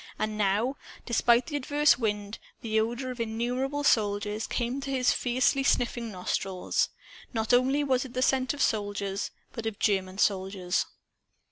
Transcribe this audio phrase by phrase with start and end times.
[0.17, 5.61] And now, despite the adverse wind, the odor of innumerable soldiers came to his fiercely
[5.61, 6.89] sniffing nostrils.
[7.35, 10.87] Not only was it the scent of soldiers, but of German soldiers.